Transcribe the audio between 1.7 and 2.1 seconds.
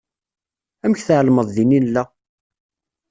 i nella?